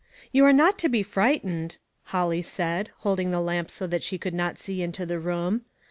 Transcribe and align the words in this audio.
"You 0.33 0.45
are 0.45 0.51
not 0.51 0.79
to 0.79 0.89
be 0.89 1.03
frightened," 1.03 1.77
Holly 2.05 2.41
said, 2.41 2.89
holding 3.01 3.29
the 3.29 3.39
lamp 3.39 3.69
so 3.69 3.85
that 3.85 4.01
she 4.01 4.17
could 4.17 4.33
not 4.33 4.57
see 4.57 4.81
into 4.81 5.05
the 5.05 5.19
room. 5.19 5.65